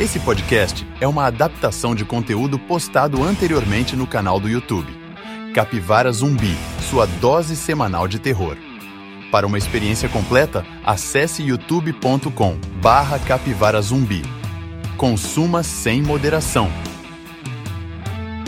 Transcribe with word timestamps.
Esse 0.00 0.18
podcast 0.18 0.86
é 0.98 1.06
uma 1.06 1.26
adaptação 1.26 1.94
de 1.94 2.06
conteúdo 2.06 2.58
postado 2.58 3.22
anteriormente 3.22 3.94
no 3.94 4.06
canal 4.06 4.40
do 4.40 4.48
YouTube. 4.48 4.90
Capivara 5.54 6.10
Zumbi, 6.10 6.56
sua 6.88 7.04
dose 7.04 7.54
semanal 7.54 8.08
de 8.08 8.18
terror. 8.18 8.56
Para 9.30 9.46
uma 9.46 9.58
experiência 9.58 10.08
completa, 10.08 10.64
acesse 10.86 11.42
youtube.com 11.42 12.56
barra 12.80 13.18
capivara 13.18 13.82
zumbi. 13.82 14.22
Consuma 14.96 15.62
sem 15.62 16.02
moderação. 16.02 16.70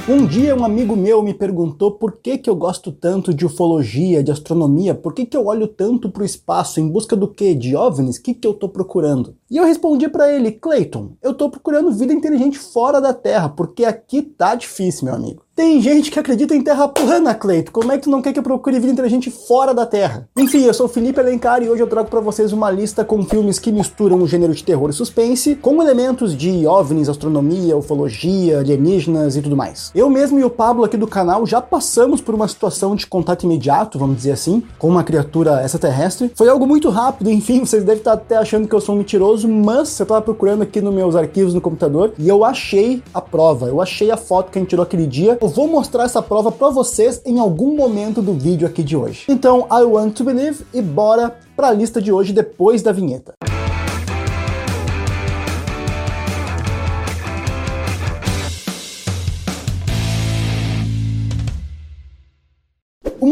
Um 0.08 0.26
dia 0.26 0.56
um 0.56 0.64
amigo 0.64 0.96
meu 0.96 1.22
me 1.22 1.34
perguntou 1.34 1.92
por 1.92 2.12
que, 2.12 2.38
que 2.38 2.48
eu 2.48 2.56
gosto 2.56 2.90
tanto 2.90 3.34
de 3.34 3.44
ufologia, 3.44 4.22
de 4.22 4.32
astronomia, 4.32 4.94
por 4.94 5.12
que, 5.12 5.26
que 5.26 5.36
eu 5.36 5.46
olho 5.46 5.68
tanto 5.68 6.08
para 6.08 6.22
o 6.22 6.26
espaço, 6.26 6.80
em 6.80 6.88
busca 6.88 7.14
do 7.14 7.28
quê? 7.28 7.54
De 7.54 7.76
OVNIs? 7.76 8.16
O 8.16 8.22
que, 8.22 8.32
que 8.32 8.46
eu 8.48 8.52
estou 8.52 8.70
procurando? 8.70 9.36
E 9.52 9.58
eu 9.58 9.66
respondi 9.66 10.08
para 10.08 10.32
ele, 10.32 10.50
Clayton, 10.50 11.12
eu 11.20 11.32
estou 11.32 11.50
procurando 11.50 11.92
vida 11.92 12.10
inteligente 12.10 12.58
fora 12.58 13.02
da 13.02 13.12
Terra, 13.12 13.50
porque 13.50 13.84
aqui 13.84 14.22
tá 14.22 14.54
difícil, 14.54 15.04
meu 15.04 15.14
amigo. 15.14 15.42
Tem 15.54 15.82
gente 15.82 16.10
que 16.10 16.18
acredita 16.18 16.56
em 16.56 16.62
terra 16.62 16.88
plana, 16.88 17.34
Cleito. 17.34 17.72
Como 17.72 17.92
é 17.92 17.98
que 17.98 18.04
tu 18.04 18.10
não 18.10 18.22
quer 18.22 18.32
que 18.32 18.38
eu 18.38 18.42
procure 18.42 18.80
vida 18.80 18.90
inteligente 18.90 19.30
fora 19.30 19.74
da 19.74 19.84
Terra? 19.84 20.26
Enfim, 20.34 20.64
eu 20.64 20.72
sou 20.72 20.86
o 20.86 20.88
Felipe 20.88 21.20
Alencar 21.20 21.62
e 21.62 21.68
hoje 21.68 21.82
eu 21.82 21.86
trago 21.86 22.08
para 22.08 22.20
vocês 22.20 22.54
uma 22.54 22.70
lista 22.70 23.04
com 23.04 23.22
filmes 23.22 23.58
que 23.58 23.70
misturam 23.70 24.16
o 24.16 24.26
gênero 24.26 24.54
de 24.54 24.64
terror 24.64 24.88
e 24.88 24.94
suspense 24.94 25.54
com 25.54 25.82
elementos 25.82 26.34
de 26.34 26.66
OVNIs, 26.66 27.10
astronomia, 27.10 27.76
ufologia, 27.76 28.60
alienígenas 28.60 29.36
e 29.36 29.42
tudo 29.42 29.54
mais. 29.54 29.92
Eu 29.94 30.08
mesmo 30.08 30.38
e 30.38 30.44
o 30.44 30.48
Pablo 30.48 30.84
aqui 30.84 30.96
do 30.96 31.06
canal 31.06 31.44
já 31.44 31.60
passamos 31.60 32.22
por 32.22 32.34
uma 32.34 32.48
situação 32.48 32.96
de 32.96 33.06
contato 33.06 33.42
imediato, 33.42 33.98
vamos 33.98 34.16
dizer 34.16 34.32
assim, 34.32 34.62
com 34.78 34.88
uma 34.88 35.04
criatura 35.04 35.62
extraterrestre. 35.62 36.32
Foi 36.34 36.48
algo 36.48 36.66
muito 36.66 36.88
rápido, 36.88 37.28
enfim, 37.30 37.60
vocês 37.60 37.84
devem 37.84 37.98
estar 37.98 38.14
até 38.14 38.38
achando 38.38 38.66
que 38.66 38.74
eu 38.74 38.80
sou 38.80 38.94
um 38.94 38.98
mentiroso, 38.98 39.41
mas 39.44 39.98
eu 39.98 40.06
tava 40.06 40.22
procurando 40.22 40.62
aqui 40.62 40.80
nos 40.80 40.94
meus 40.94 41.14
arquivos 41.16 41.54
no 41.54 41.60
computador 41.60 42.12
e 42.18 42.28
eu 42.28 42.44
achei 42.44 43.02
a 43.12 43.20
prova, 43.20 43.66
eu 43.66 43.80
achei 43.80 44.10
a 44.10 44.16
foto 44.16 44.50
que 44.50 44.58
a 44.58 44.60
gente 44.60 44.70
tirou 44.70 44.82
aquele 44.82 45.06
dia 45.06 45.38
eu 45.40 45.48
vou 45.48 45.66
mostrar 45.66 46.04
essa 46.04 46.22
prova 46.22 46.50
para 46.50 46.70
vocês 46.70 47.20
em 47.24 47.38
algum 47.38 47.76
momento 47.76 48.22
do 48.22 48.32
vídeo 48.32 48.66
aqui 48.66 48.82
de 48.82 48.96
hoje. 48.96 49.24
Então, 49.28 49.66
I 49.70 49.82
want 49.82 50.14
to 50.14 50.24
believe 50.24 50.64
e 50.72 50.80
bora 50.80 51.36
para 51.56 51.68
a 51.68 51.72
lista 51.72 52.00
de 52.00 52.12
hoje 52.12 52.32
depois 52.32 52.82
da 52.82 52.92
vinheta. 52.92 53.34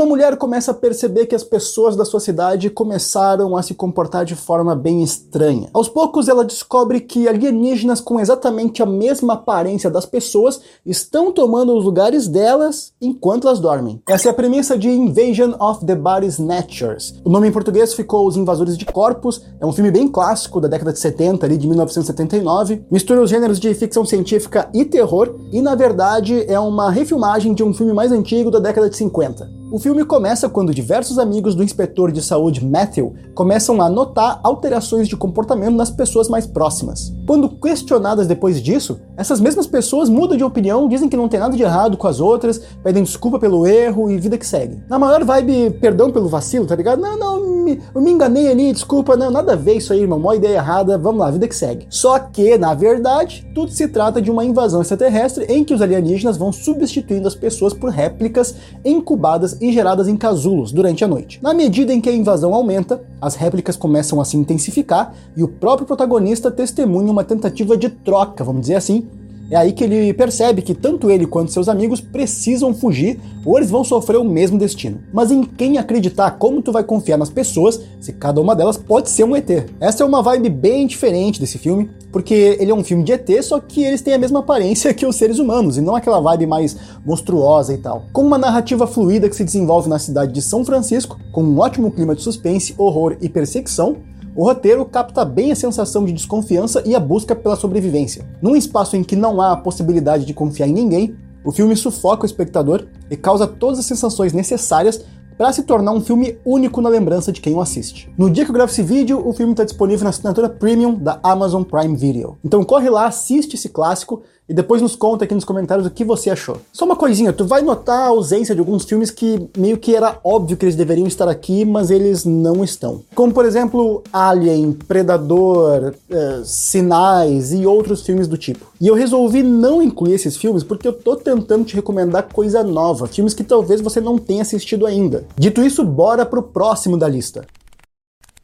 Uma 0.01 0.09
mulher 0.09 0.35
começa 0.39 0.71
a 0.71 0.75
perceber 0.75 1.27
que 1.27 1.35
as 1.35 1.45
pessoas 1.45 1.95
da 1.95 2.07
sua 2.07 2.21
cidade 2.21 2.71
começaram 2.71 3.55
a 3.55 3.63
se 3.63 3.75
comportar 3.75 4.25
de 4.25 4.35
forma 4.35 4.75
bem 4.75 5.03
estranha. 5.03 5.69
Aos 5.75 5.91
poucos, 5.91 6.27
ela 6.27 6.43
descobre 6.43 7.01
que 7.01 7.29
alienígenas 7.29 8.01
com 8.01 8.19
exatamente 8.19 8.83
a 8.83 8.87
mesma 8.87 9.35
aparência 9.35 9.91
das 9.91 10.07
pessoas 10.07 10.59
estão 10.87 11.31
tomando 11.31 11.77
os 11.77 11.85
lugares 11.85 12.27
delas 12.27 12.95
enquanto 12.99 13.47
elas 13.47 13.61
dormem. 13.61 14.01
Essa 14.09 14.29
é 14.29 14.31
a 14.31 14.35
premissa 14.35 14.79
de 14.79 14.89
Invasion 14.89 15.53
of 15.61 15.85
the 15.85 15.95
Body 15.95 16.29
Snatchers. 16.29 17.21
O 17.23 17.29
nome 17.29 17.49
em 17.49 17.53
português 17.53 17.93
ficou 17.93 18.27
Os 18.27 18.39
Invasores 18.39 18.79
de 18.79 18.87
Corpos. 18.87 19.43
É 19.61 19.67
um 19.67 19.73
filme 19.73 19.91
bem 19.91 20.09
clássico 20.09 20.63
da 20.63 20.69
década 20.69 20.95
de 20.95 20.99
70, 20.99 21.45
ali 21.45 21.59
de 21.59 21.69
1979. 21.69 22.87
Mistura 22.91 23.21
os 23.21 23.29
gêneros 23.29 23.61
de 23.61 23.75
ficção 23.75 24.07
científica 24.07 24.67
e 24.73 24.83
terror 24.83 25.35
e, 25.53 25.61
na 25.61 25.75
verdade, 25.75 26.43
é 26.49 26.59
uma 26.59 26.91
refilmagem 26.91 27.53
de 27.53 27.63
um 27.63 27.75
filme 27.75 27.93
mais 27.93 28.11
antigo 28.11 28.51
da 28.51 28.61
década 28.61 28.89
de 28.89 28.97
50. 28.97 29.60
O 29.73 29.79
filme 29.79 30.05
começa 30.05 30.49
quando 30.49 30.75
diversos 30.75 31.17
amigos 31.17 31.55
do 31.55 31.63
inspetor 31.63 32.11
de 32.11 32.21
saúde 32.21 32.67
Matthew 32.67 33.15
começam 33.37 33.81
a 33.81 33.89
notar 33.89 34.41
alterações 34.43 35.07
de 35.07 35.17
comportamento 35.17 35.77
nas 35.77 35.93
pessoas 35.93 36.29
mais 36.29 36.45
próximas. 36.45 37.15
Quando 37.25 37.49
questionadas 37.49 38.27
depois 38.27 38.61
disso, 38.61 39.01
essas 39.17 39.41
mesmas 39.41 39.69
pessoas 39.69 40.09
mudam 40.09 40.37
de 40.37 40.43
opinião, 40.43 40.89
dizem 40.89 41.09
que 41.09 41.17
não 41.17 41.29
tem 41.29 41.39
nada 41.39 41.57
de 41.57 41.63
errado 41.63 41.97
com 41.97 42.09
as 42.09 42.19
outras, 42.19 42.61
pedem 42.83 43.05
desculpa 43.05 43.39
pelo 43.39 43.65
erro 43.65 44.11
e 44.11 44.19
vida 44.19 44.37
que 44.37 44.45
segue. 44.45 44.83
Na 44.89 44.99
maior 44.99 45.23
vibe, 45.23 45.71
perdão 45.81 46.11
pelo 46.11 46.29
vacilo, 46.29 46.67
tá 46.67 46.75
ligado? 46.75 47.01
Não, 47.01 47.17
não, 47.17 47.65
me, 47.65 47.81
eu 47.95 48.01
me 48.01 48.11
enganei 48.11 48.49
ali, 48.49 48.73
desculpa, 48.73 49.17
não, 49.17 49.31
nada 49.31 49.53
a 49.53 49.57
ver 49.57 49.75
isso 49.75 49.93
aí, 49.93 50.01
irmão, 50.01 50.19
uma 50.19 50.35
ideia 50.35 50.57
errada, 50.57 50.99
vamos 50.99 51.21
lá, 51.21 51.31
vida 51.31 51.47
que 51.47 51.55
segue. 51.55 51.87
Só 51.89 52.19
que, 52.19 52.59
na 52.59 52.75
verdade, 52.75 53.49
tudo 53.55 53.71
se 53.71 53.87
trata 53.87 54.21
de 54.21 54.33
uma 54.33 54.45
invasão 54.45 54.81
extraterrestre 54.81 55.45
em 55.45 55.63
que 55.63 55.73
os 55.73 55.81
alienígenas 55.81 56.37
vão 56.37 56.51
substituindo 56.51 57.29
as 57.29 57.37
pessoas 57.37 57.73
por 57.73 57.91
réplicas 57.91 58.57
incubadas 58.85 59.60
e 59.61 59.73
geradas 59.73 60.09
em 60.09 60.17
casulos 60.17 60.73
durante 60.73 61.05
a 61.05 61.09
noite. 61.09 61.39
Na 61.43 61.53
medida 61.53 61.93
em 61.93 62.01
que 62.01 62.09
a 62.09 62.15
invasão 62.15 62.55
aumenta, 62.55 63.03
as 63.21 63.35
réplicas 63.35 63.77
começam 63.77 64.21
a 64.21 64.25
se 64.25 64.37
intensificar 64.37 65.15
e 65.37 65.43
o 65.43 65.49
próprio 65.49 65.87
protagonista 65.87 66.51
testemunha 66.51 67.13
uma 67.13 67.25
tentativa 67.25 67.77
de 67.77 67.91
troca, 67.91 68.43
vamos 68.43 68.63
dizer 68.63 68.77
assim, 68.77 69.07
é 69.51 69.57
aí 69.57 69.73
que 69.73 69.83
ele 69.83 70.15
percebe 70.15 70.63
que 70.63 70.75
tanto 70.75 71.11
ele 71.11 71.27
quanto 71.27 71.51
seus 71.51 71.69
amigos 71.69 72.01
precisam 72.01 72.73
fugir 72.73 73.19
ou 73.45 73.57
eles 73.57 73.71
vão 73.71 73.83
sofrer 73.83 74.17
o 74.17 74.25
mesmo 74.25 74.57
destino. 74.57 75.01
Mas 75.13 75.31
em 75.33 75.43
quem 75.43 75.77
acreditar, 75.77 76.31
como 76.33 76.63
tu 76.63 76.71
vai 76.71 76.85
confiar 76.85 77.17
nas 77.17 77.31
pessoas 77.31 77.81
se 78.01 78.13
cada 78.13 78.41
uma 78.41 78.55
delas 78.55 78.77
pode 78.77 79.11
ser 79.11 79.25
um 79.25 79.35
ET? 79.35 79.51
Essa 79.81 80.05
é 80.05 80.07
uma 80.07 80.23
vibe 80.23 80.49
bem 80.51 80.87
diferente 80.87 81.41
desse 81.41 81.59
filme, 81.59 81.91
porque 82.13 82.57
ele 82.61 82.71
é 82.71 82.75
um 82.75 82.85
filme 82.85 83.03
de 83.03 83.13
ET, 83.13 83.29
só 83.43 83.59
que 83.59 83.83
eles 83.83 84.03
têm 84.03 84.15
a 84.15 84.19
mesma 84.19 84.39
aparência 84.39 84.93
que 84.95 85.05
os 85.05 85.17
seres 85.17 85.39
humanos 85.39 85.77
e 85.77 85.81
não 85.81 85.97
aquela 85.97 86.21
vibe 86.21 86.47
mais 86.47 86.77
monstruosa 87.05 87.75
e 87.75 87.79
tal. 87.79 88.05
Com 88.13 88.23
uma 88.23 88.39
narrativa 88.39 88.87
fluida 88.87 89.29
que 89.29 89.35
se 89.35 89.45
desenvolve 89.45 89.89
na 89.89 89.99
cidade 89.99 90.33
de 90.33 90.43
São 90.43 90.65
Francisco, 90.65 91.19
com 91.33 91.43
um 91.43 91.59
ótimo 91.59 91.91
clima 91.91 92.15
de 92.15 92.23
suspense, 92.23 92.75
horror 92.79 93.17
e 93.21 93.29
perseguição, 93.29 93.97
o 94.35 94.45
roteiro 94.45 94.85
capta 94.85 95.25
bem 95.25 95.53
a 95.53 95.57
sensação 95.57 96.05
de 96.05 96.13
desconfiança 96.13 96.83
e 96.87 96.95
a 96.95 97.01
busca 97.01 97.35
pela 97.35 97.57
sobrevivência. 97.57 98.29
Num 98.41 98.57
espaço 98.57 98.97
em 98.97 99.03
que 99.03 99.17
não 99.17 99.41
há 99.41 99.53
a 99.53 99.57
possibilidade 99.57 100.25
de 100.25 100.35
confiar 100.35 100.69
em 100.69 100.73
ninguém, 100.73 101.17
o 101.45 101.51
filme 101.51 101.75
sufoca 101.75 102.23
o 102.23 102.27
espectador 102.27 102.87
e 103.11 103.17
causa 103.17 103.47
todas 103.47 103.79
as 103.79 103.87
sensações 103.87 104.33
necessárias 104.33 105.05
para 105.41 105.53
se 105.55 105.63
tornar 105.63 105.93
um 105.93 106.03
filme 106.03 106.39
único 106.45 106.83
na 106.83 106.91
lembrança 106.91 107.33
de 107.33 107.41
quem 107.41 107.55
o 107.55 107.63
assiste. 107.63 108.13
No 108.19 108.29
dia 108.29 108.45
que 108.45 108.51
eu 108.51 108.55
gravo 108.55 108.71
esse 108.71 108.83
vídeo, 108.83 109.27
o 109.27 109.33
filme 109.33 109.53
está 109.53 109.65
disponível 109.65 110.05
na 110.05 110.11
assinatura 110.11 110.51
Premium 110.51 110.95
da 110.95 111.19
Amazon 111.23 111.63
Prime 111.63 111.97
Video. 111.97 112.37
Então 112.45 112.63
corre 112.63 112.91
lá, 112.91 113.07
assiste 113.07 113.55
esse 113.55 113.71
clássico 113.71 114.23
e 114.51 114.53
depois 114.53 114.83
nos 114.83 114.97
conta 114.97 115.25
aqui 115.25 115.33
nos 115.33 115.45
comentários 115.45 115.87
o 115.87 115.91
que 115.91 116.05
você 116.05 116.29
achou. 116.29 116.57
Só 116.73 116.85
uma 116.85 116.97
coisinha, 116.97 117.33
tu 117.33 117.45
vai 117.45 117.63
notar 117.63 118.01
a 118.01 118.09
ausência 118.09 118.53
de 118.53 118.61
alguns 118.61 118.85
filmes 118.85 119.09
que 119.09 119.49
meio 119.57 119.79
que 119.79 119.95
era 119.95 120.19
óbvio 120.25 120.57
que 120.57 120.65
eles 120.65 120.75
deveriam 120.75 121.07
estar 121.07 121.29
aqui, 121.29 121.65
mas 121.65 121.89
eles 121.89 122.25
não 122.25 122.65
estão. 122.65 123.03
Como 123.15 123.33
por 123.33 123.45
exemplo 123.45 124.03
Alien, 124.13 124.73
Predador, 124.73 125.95
uh, 126.11 126.45
Sinais 126.45 127.53
e 127.53 127.65
outros 127.65 128.03
filmes 128.03 128.27
do 128.27 128.37
tipo. 128.37 128.67
E 128.81 128.89
eu 128.89 128.95
resolvi 128.97 129.41
não 129.45 129.81
incluir 129.81 130.15
esses 130.15 130.37
filmes 130.37 130.65
porque 130.65 130.89
eu 130.89 130.93
tô 130.93 131.15
tentando 131.15 131.65
te 131.65 131.77
recomendar 131.77 132.29
coisa 132.33 132.65
nova, 132.65 133.07
filmes 133.07 133.35
que 133.35 133.45
talvez 133.45 133.81
você 133.81 134.01
não 134.01 134.19
tenha 134.19 134.43
assistido 134.43 134.85
ainda. 134.85 135.25
Dito 135.37 135.63
isso, 135.63 135.85
bora 135.85 136.27
pro 136.27 136.43
próximo 136.43 136.97
da 136.97 137.07
lista. 137.07 137.47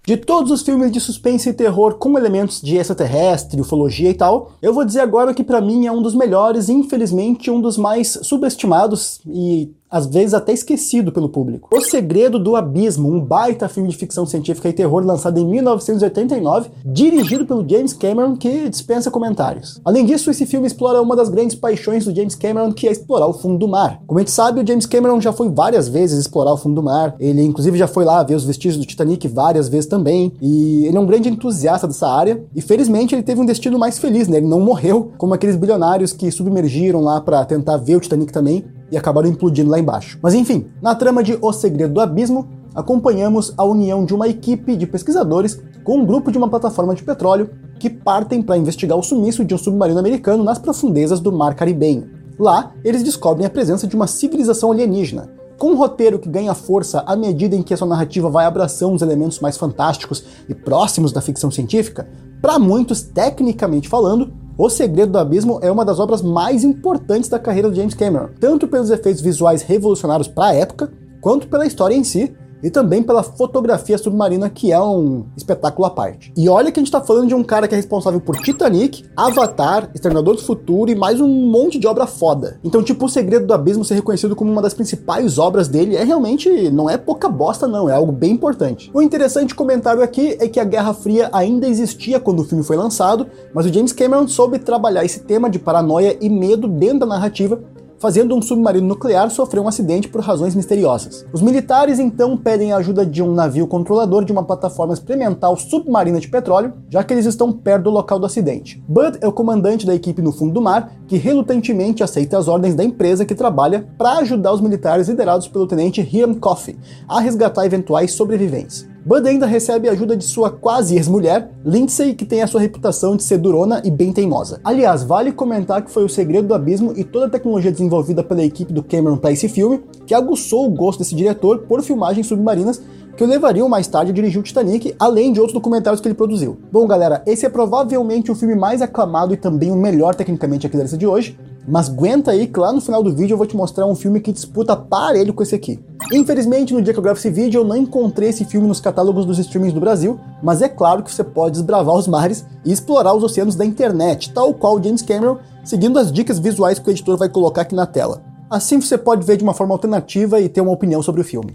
De 0.07 0.17
todos 0.17 0.53
os 0.53 0.63
filmes 0.63 0.93
de 0.93 1.01
suspense 1.01 1.49
e 1.49 1.53
terror 1.53 1.95
com 1.95 2.17
elementos 2.17 2.61
de 2.61 2.77
extraterrestre, 2.77 3.61
ufologia 3.61 4.09
e 4.09 4.15
tal, 4.15 4.53
eu 4.63 4.73
vou 4.73 4.85
dizer 4.85 5.01
agora 5.01 5.35
que 5.35 5.43
para 5.43 5.61
mim 5.61 5.85
é 5.85 5.91
um 5.91 6.01
dos 6.01 6.15
melhores 6.15 6.69
e 6.69 6.73
infelizmente 6.73 7.51
um 7.51 7.61
dos 7.61 7.77
mais 7.77 8.17
subestimados 8.23 9.21
e 9.27 9.69
às 9.97 10.07
vezes 10.07 10.35
até 10.35 10.53
esquecido 10.53 11.11
pelo 11.11 11.29
público. 11.29 11.69
O 11.75 11.81
Segredo 11.81 12.39
do 12.39 12.55
Abismo, 12.55 13.11
um 13.11 13.21
baita 13.21 13.69
filme 13.69 13.89
de 13.89 13.97
ficção 13.97 14.27
científica 14.27 14.69
e 14.69 14.73
terror 14.73 15.05
lançado 15.05 15.39
em 15.39 15.47
1989, 15.47 16.71
dirigido 16.85 17.47
pelo 17.47 17.67
James 17.69 17.93
Cameron, 17.93 18.37
que 18.37 18.69
dispensa 18.69 19.11
comentários. 19.11 19.81
Além 19.85 20.05
disso, 20.05 20.31
esse 20.31 20.45
filme 20.47 20.67
explora 20.67 21.01
uma 21.01 21.17
das 21.17 21.29
grandes 21.29 21.57
paixões 21.57 22.05
do 22.05 22.15
James 22.15 22.35
Cameron, 22.35 22.73
que 22.73 22.87
é 22.87 22.93
explorar 22.93 23.27
o 23.27 23.33
fundo 23.33 23.59
do 23.59 23.69
mar. 23.69 24.01
Como 24.07 24.19
a 24.19 24.23
gente 24.23 24.31
sabe, 24.31 24.61
o 24.61 24.67
James 24.67 24.87
Cameron 24.87 25.21
já 25.21 25.33
foi 25.33 25.49
várias 25.49 25.89
vezes 25.89 26.19
explorar 26.19 26.53
o 26.53 26.57
fundo 26.57 26.75
do 26.75 26.83
mar, 26.83 27.17
ele 27.19 27.43
inclusive 27.43 27.79
já 27.79 27.87
foi 27.87 28.05
lá 28.05 28.23
ver 28.23 28.35
os 28.35 28.45
vestígios 28.45 28.77
do 28.77 28.87
Titanic 28.87 29.27
várias 29.29 29.69
vezes 29.69 29.87
também, 29.87 30.33
e 30.41 30.85
ele 30.87 30.97
é 30.97 31.01
um 31.01 31.07
grande 31.07 31.29
entusiasta 31.29 31.87
dessa 31.87 32.09
área, 32.09 32.45
e 32.55 32.61
felizmente 32.61 33.15
ele 33.15 33.23
teve 33.23 33.41
um 33.41 33.47
destino 33.47 33.79
mais 33.79 33.99
feliz, 33.99 34.29
né? 34.29 34.37
Ele 34.37 34.47
não 34.47 34.61
morreu 34.61 35.13
como 35.17 35.33
aqueles 35.35 35.57
bilionários 35.57 36.13
que 36.13 36.31
submergiram 36.31 37.01
lá 37.01 37.21
para 37.21 37.45
tentar 37.45 37.77
ver 37.79 37.97
o 37.97 38.01
Titanic 38.01 38.33
também, 38.33 38.65
e 38.91 38.97
acabaram 38.97 39.29
implodindo 39.29 39.71
lá 39.71 39.79
embaixo. 39.79 40.19
Mas 40.23 40.35
enfim, 40.35 40.67
na 40.81 40.95
trama 40.95 41.23
de 41.23 41.39
O 41.41 41.53
Segredo 41.53 41.95
do 41.95 42.01
Abismo, 42.01 42.49
acompanhamos 42.75 43.55
a 43.57 43.65
união 43.65 44.05
de 44.05 44.15
uma 44.15 44.29
equipe 44.29 44.77
de 44.77 44.87
pesquisadores 44.87 45.61
com 45.83 45.99
um 45.99 46.07
grupo 46.07 46.31
de 46.31 46.39
uma 46.39 46.49
plataforma 46.49 46.95
de 46.95 47.03
petróleo 47.03 47.51
que 47.79 47.89
partem 47.89 48.43
para 48.43 48.57
investigar 48.57 48.99
o 48.99 49.03
sumiço 49.03 49.45
de 49.45 49.55
um 49.55 49.59
submarino 49.59 49.99
americano 49.99 50.45
nas 50.45 50.59
profundezas 50.59 51.21
do 51.21 51.33
Mar 51.33 51.55
Caribenho. 51.55 52.11
Lá, 52.39 52.73
eles 52.85 53.03
descobrem 53.03 53.47
a 53.47 53.51
presença 53.51 53.87
de 53.87 53.97
uma 53.97 54.07
civilização 54.07 54.71
alienígena. 54.71 55.31
Com 55.59 55.69
um 55.69 55.77
roteiro 55.77 56.19
que 56.19 56.29
ganha 56.29 56.55
força 56.55 57.03
à 57.07 57.17
medida 57.17 57.57
em 57.57 57.63
que 57.63 57.73
a 57.73 57.77
sua 57.79 57.89
narrativa 57.89 58.29
vai 58.29 58.45
abraçando 58.45 58.95
os 58.95 59.01
elementos 59.01 59.41
mais 59.41 59.57
fantásticos 59.57 60.23
e 60.47 60.55
próximos 60.55 61.13
da 61.13 61.23
ficção 61.23 61.51
científica, 61.51 62.07
para 62.43 62.59
muitos, 62.59 63.03
tecnicamente 63.03 63.89
falando, 63.89 64.31
o 64.59 64.71
Segredo 64.71 65.13
do 65.13 65.19
Abismo 65.19 65.59
é 65.63 65.71
uma 65.71 65.85
das 65.85 65.99
obras 65.99 66.23
mais 66.23 66.65
importantes 66.65 67.29
da 67.29 67.39
carreira 67.39 67.69
do 67.69 67.77
James 67.77 67.95
Cameron, 67.95 68.31
tanto 68.41 68.67
pelos 68.67 68.91
efeitos 68.91 69.21
visuais 69.21 69.63
revolucionários 69.63 70.29
para 70.29 70.47
a 70.47 70.55
época, 70.55 70.91
quanto 71.21 71.47
pela 71.47 71.67
história 71.67 71.95
em 71.95 72.03
si, 72.03 72.35
e 72.63 72.71
também 72.71 73.03
pela 73.03 73.23
fotografia 73.23 73.99
submarina, 73.99 74.49
que 74.49 74.73
é 74.73 74.81
um 74.81 75.25
espetáculo 75.37 75.87
à 75.87 75.91
parte. 75.91 76.33
E 76.37 76.49
olha 76.49 76.71
que 76.71 76.81
a 76.81 76.83
gente 76.83 76.93
tá 76.93 77.01
falando 77.01 77.29
de 77.29 77.35
um 77.35 77.45
cara 77.45 77.69
que 77.69 77.75
é 77.75 77.77
responsável 77.77 78.21
por 78.21 78.37
Titanic, 78.37 79.05
Avatar, 79.17 79.91
Exterminador 79.95 80.37
do 80.37 80.43
Futuro 80.43 80.91
e 80.91 80.95
mais 80.95 81.21
um 81.21 81.29
monte 81.29 81.79
de 81.79 81.87
obra 81.87 82.07
foda. 82.07 82.59
Então, 82.65 82.83
tipo, 82.83 83.07
o 83.07 83.09
Segredo 83.09 83.47
do 83.47 83.55
Abismo 83.55 83.85
ser 83.85 83.95
reconhecido 83.95 84.35
como 84.35 84.51
uma 84.51 84.63
das 84.63 84.75
principais 84.75 85.39
obras 85.39 85.69
dele 85.69 85.97
é 85.97 86.05
realmente, 86.05 86.71
não 86.71 86.89
é 86.89 86.97
pouca 86.97 87.29
bosta 87.29 87.67
não, 87.67 87.89
é 87.89 87.93
algo 87.93 88.13
bem 88.13 88.33
importante. 88.33 88.91
O 88.93 89.03
interessante 89.03 89.55
comentário 89.55 90.03
aqui 90.03 90.37
é 90.41 90.49
que 90.49 90.61
a 90.61 90.65
Guerra 90.65 90.95
Fria 90.95 91.29
ainda 91.33 91.69
existia 91.69 92.21
quando 92.21 92.41
o 92.41 92.45
filme 92.45 92.65
foi 92.65 92.77
lançado, 92.77 93.27
mas 93.55 93.67
o 93.67 93.73
James 93.73 93.93
Cameron 93.93 94.27
soube 94.29 94.59
trabalhar 94.59 95.05
esse 95.05 95.21
tema 95.21 95.49
de 95.49 95.59
paranoia 95.59 96.17
e 96.21 96.29
medo 96.29 96.69
dentro 96.69 97.01
da 97.01 97.07
narrativa 97.07 97.61
fazendo 98.07 98.37
um 98.37 98.41
submarino 98.41 98.87
nuclear 98.87 99.29
sofrer 99.33 99.59
um 99.59 99.67
acidente 99.67 100.07
por 100.07 100.21
razões 100.21 100.55
misteriosas. 100.55 101.27
Os 101.33 101.43
militares 101.43 101.99
então 101.99 102.37
pedem 102.37 102.71
a 102.71 102.77
ajuda 102.77 103.05
de 103.05 103.21
um 103.21 103.35
navio 103.35 103.67
controlador 103.67 104.25
de 104.25 104.31
uma 104.31 104.45
plataforma 104.45 104.95
experimental 104.95 105.57
submarina 105.57 106.21
de 106.21 106.29
petróleo, 106.29 106.73
já 106.89 107.03
que 107.03 107.13
eles 107.13 107.27
estão 107.27 107.51
perto 107.51 107.83
do 107.83 107.91
local 107.91 108.21
do 108.21 108.27
acidente. 108.27 108.81
Bud 108.87 109.19
é 109.21 109.27
o 109.27 109.33
comandante 109.33 109.85
da 109.85 109.93
equipe 109.93 110.23
no 110.23 110.31
fundo 110.31 110.55
do 110.55 110.63
mar, 110.63 110.93
que 111.09 111.17
relutantemente 111.17 112.05
aceita 112.05 112.39
as 112.39 112.47
ordens 112.47 112.77
da 112.77 112.85
empresa 112.85 113.25
que 113.25 113.35
trabalha 113.35 113.89
para 113.99 114.19
ajudar 114.19 114.53
os 114.53 114.61
militares 114.61 115.09
liderados 115.09 115.49
pelo 115.49 115.67
tenente 115.67 116.01
Hiram 116.01 116.35
Coffey 116.35 116.79
a 117.09 117.19
resgatar 117.19 117.67
eventuais 117.67 118.13
sobreviventes. 118.13 118.87
Bud 119.07 119.25
ainda 119.29 119.47
recebe 119.47 119.89
a 119.89 119.93
ajuda 119.93 120.17
de 120.17 120.25
sua 120.25 120.51
quase 120.51 120.97
ex-mulher, 120.97 121.53
Lindsay, 121.65 122.13
que 122.13 122.25
tem 122.25 122.43
a 122.43 122.47
sua 122.49 122.61
reputação 122.61 123.15
de 123.15 123.23
ser 123.23 123.39
durona 123.39 123.81
e 123.85 123.89
bem 123.89 124.13
teimosa. 124.13 124.61
Aliás, 124.65 125.05
vale 125.05 125.31
comentar 125.31 125.81
que 125.85 125.93
foi 125.93 126.05
o 126.05 126.09
Segredo 126.09 126.49
do 126.49 126.55
Abismo 126.55 126.93
e 126.97 127.05
toda 127.05 127.27
a 127.27 127.31
tecnologia 127.31 127.71
desenvolvida 127.71 128.25
pela 128.25 128.43
equipe 128.43 128.73
do 128.73 128.83
Cameron 128.83 129.17
para 129.17 129.31
esse 129.31 129.49
filme 129.49 129.81
que 130.05 130.13
aguçou 130.13 130.67
o 130.67 130.71
gosto 130.71 130.99
desse 130.99 131.15
diretor 131.15 131.59
por 131.69 131.85
filmagens 131.85 132.27
submarinas 132.27 132.83
que 133.17 133.23
o 133.23 133.29
levariam 133.29 133.69
mais 133.69 133.87
tarde 133.87 134.11
a 134.11 134.15
dirigir 134.15 134.41
o 134.41 134.43
Titanic, 134.43 134.93
além 134.99 135.33
de 135.33 135.39
outros 135.39 135.55
documentários 135.55 136.01
que 136.01 136.09
ele 136.09 136.15
produziu. 136.17 136.59
Bom, 136.73 136.85
galera, 136.85 137.23
esse 137.27 137.47
é 137.47 137.49
provavelmente 137.49 138.33
o 138.33 138.35
filme 138.35 138.57
mais 138.57 138.83
aclamado 138.83 139.33
e 139.33 139.37
também 139.37 139.71
o 139.71 139.77
melhor 139.77 140.17
tecnicamente 140.17 140.67
aqui 140.67 140.77
da 140.77 140.83
lista 140.83 140.99
de 140.99 141.07
hoje, 141.07 141.39
mas 141.67 141.89
aguenta 141.89 142.31
aí 142.31 142.47
que 142.47 142.61
lá 142.61 142.73
no 142.73 142.81
final 142.81 143.03
do 143.03 143.15
vídeo 143.15 143.35
eu 143.35 143.39
vou 143.39 143.47
te 143.47 143.57
mostrar 143.57 143.87
um 143.87 143.95
filme 143.95 144.21
que 144.21 144.33
disputa 144.33 144.77
parelho 144.77 145.35
com 145.35 145.43
esse 145.43 145.55
aqui. 145.55 145.81
Infelizmente, 146.13 146.73
no 146.73 146.81
dia 146.81 146.93
que 146.93 146.99
eu 146.99 147.03
gravo 147.03 147.19
esse 147.19 147.31
vídeo, 147.31 147.61
eu 147.61 147.65
não 147.65 147.77
encontrei 147.77 148.29
esse 148.29 148.45
filme 148.45 148.69
nos 148.69 148.81
catálogos 148.81 149.25
dos 149.25 149.39
streamings 149.39 149.75
do 149.75 149.81
Brasil, 149.81 150.21
mas 150.43 150.63
é 150.63 150.69
claro 150.69 151.03
que 151.03 151.13
você 151.13 151.25
pode 151.25 151.55
desbravar 151.55 151.95
os 151.95 152.07
mares 152.07 152.45
e 152.65 152.73
explorar 152.73 153.15
os 153.15 153.25
oceanos 153.25 153.57
da 153.57 153.65
internet, 153.65 154.33
tal 154.33 154.55
qual 154.55 154.83
James 154.83 155.03
Cameron, 155.03 155.39
seguindo 155.65 155.99
as 155.99 156.13
dicas 156.13 156.39
visuais 156.39 156.79
que 156.79 156.89
o 156.89 156.93
editor 156.93 157.17
vai 157.17 157.29
colocar 157.29 157.63
aqui 157.63 157.75
na 157.75 157.87
tela. 157.87 158.23
Assim 158.49 158.81
você 158.81 158.97
pode 158.97 159.27
ver 159.27 159.37
de 159.37 159.43
uma 159.43 159.55
forma 159.55 159.75
alternativa 159.75 160.41
e 160.41 160.49
ter 160.49 160.61
uma 160.61 160.73
opinião 160.73 161.03
sobre 161.03 161.21
o 161.21 161.25
filme. 161.25 161.53